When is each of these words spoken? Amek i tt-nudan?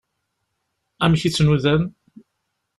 Amek 1.03 1.21
i 1.23 1.29
tt-nudan? 1.29 1.83